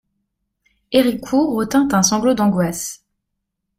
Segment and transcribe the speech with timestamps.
[0.91, 3.05] Héricourt retint un sanglot d'angoisse.